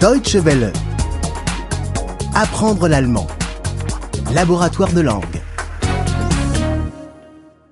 [0.00, 0.74] Deutsche Welle.
[2.34, 3.26] Apprendre l'allemand.
[4.34, 5.40] Laboratoire de langue.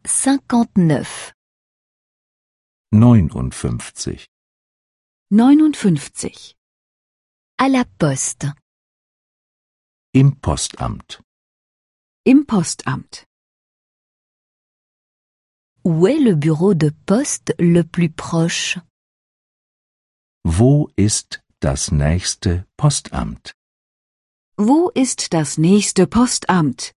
[0.06, 1.34] 59.
[2.92, 4.26] 59.
[5.32, 6.54] 59.
[7.58, 8.46] À la poste.
[10.14, 11.20] Im Postamt.
[12.24, 13.26] Im Postamt.
[15.84, 18.78] Où est le bureau de poste le plus proche?
[20.42, 23.54] Wo ist das nächste Postamt?
[24.56, 26.92] Wo ist das nächste Postamt?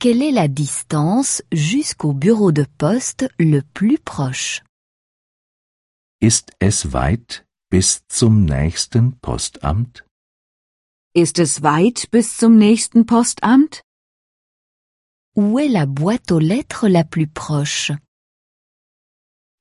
[0.00, 4.62] Quelle est la distance jusqu'au bureau de poste le plus proche
[6.20, 10.04] Ist es weit bis zum nächsten Postamt?
[11.14, 13.82] Ist es weit bis zum nächsten Postamt?
[15.36, 17.92] Où est la boîte aux lettres la plus proche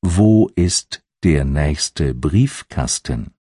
[0.01, 3.33] Wo ist der nächste Briefkasten?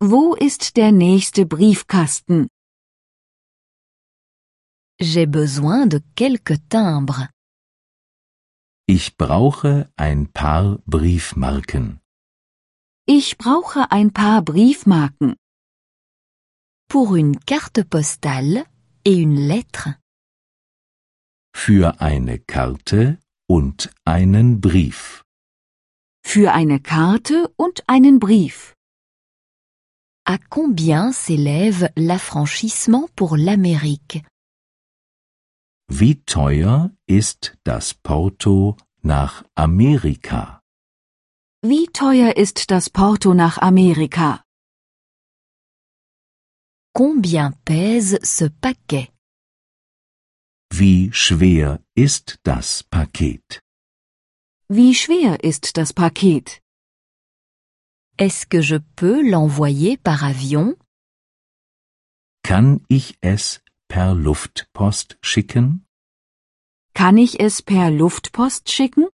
[0.00, 2.48] Wo ist der nächste Briefkasten?
[5.00, 7.28] J'ai besoin de quelques timbres.
[8.88, 12.00] Ich brauche ein paar Briefmarken.
[13.06, 15.36] Ich brauche ein paar Briefmarken.
[16.88, 18.66] Pour une carte postale
[19.04, 19.98] et une lettre.
[21.54, 25.21] Für eine Karte und einen Brief.
[26.24, 28.74] Für eine Karte und einen Brief.
[30.24, 34.22] À combien s'élève l'affranchissement pour l'Amérique
[35.88, 40.60] Wie teuer ist das Porto nach Amerika?
[41.62, 44.42] Wie teuer ist das Porto nach Amerika?
[46.94, 49.10] Combien pèse ce paquet
[50.72, 53.60] Wie schwer ist das Paket?
[54.68, 56.60] Wie schwer ist das Paket?
[58.18, 60.76] Est-ce que je peux l'envoyer par avion
[62.42, 65.84] Kann ich es per Luftpost schicken?
[66.94, 69.08] Kann ich es per Luftpost schicken?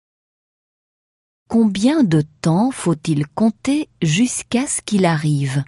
[1.50, 5.64] Combien de temps faut-il compter jusqu'à ce qu'il arrive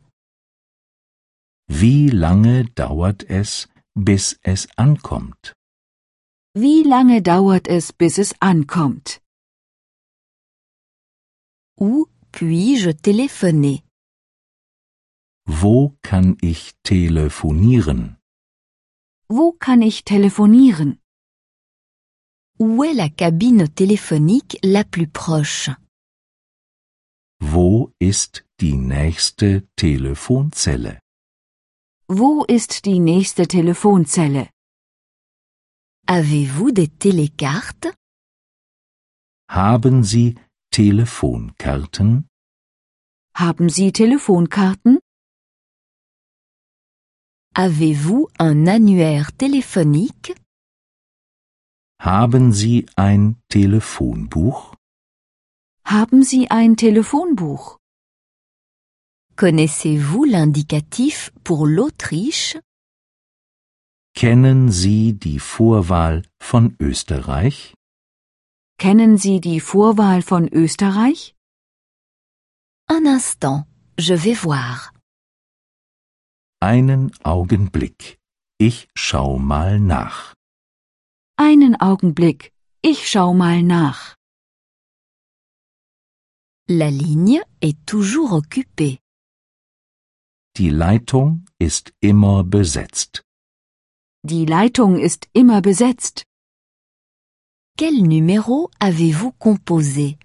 [1.68, 5.53] Wie lange dauert es, bis es ankommt?
[6.56, 9.22] Wie lange dauert es, bis es ankommt?
[11.79, 13.84] Où puis-je téléphoner
[15.47, 18.17] Wo kann ich telefonieren?
[19.29, 21.00] Wo kann ich telefonieren?
[22.59, 25.72] Où est la cabine téléphonique la plus proche
[27.41, 31.00] Wo ist die nächste Telefonzelle?
[32.09, 34.50] Wo ist die nächste Telefonzelle?
[36.07, 37.94] Avez-vous des télécartes
[39.50, 40.35] Haben Sie
[40.72, 42.28] Telefonkarten?
[43.35, 45.00] Haben Sie Telefonkarten?
[47.56, 50.35] Avez-vous un annuaire téléphonique
[52.00, 54.75] Haben Sie ein Telefonbuch?
[55.85, 57.78] Haben Sie ein Telefonbuch?
[59.36, 62.59] Connaissez-vous l'indicatif pour l'Autriche
[64.16, 67.74] Kennen Sie die Vorwahl von Österreich?
[68.79, 71.35] Kennen Sie die Vorwahl von Österreich?
[72.90, 73.66] Un instant,
[73.97, 74.94] je vais voir.
[76.62, 78.18] Einen Augenblick.
[78.57, 80.34] Ich schau mal nach.
[81.35, 84.16] Einen Augenblick, ich schau mal nach.
[86.69, 89.00] La ligne est toujours occupée.
[90.56, 93.23] Die Leitung ist immer besetzt.
[94.23, 96.28] Die Leitung ist immer besetzt.
[97.79, 100.17] Quel numéro avez-vous composé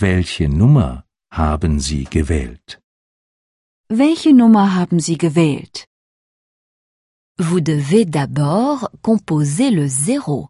[0.00, 2.80] Welche Nummer haben Sie gewählt?
[3.90, 5.84] Welche Nummer haben Sie gewählt?
[7.38, 10.48] Vous devez d'abord composer le zéro.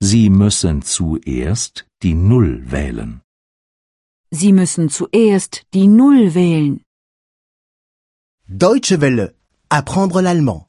[0.00, 3.20] Sie müssen zuerst die Null wählen.
[4.30, 6.80] Sie müssen zuerst die Null wählen.
[8.48, 9.34] Deutsche Welle.
[9.68, 10.68] Apprendre l'allemand.